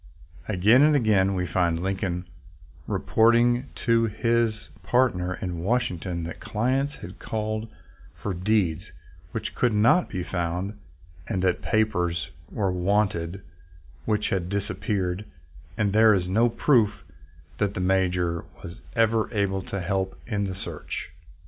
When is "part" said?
4.81-5.15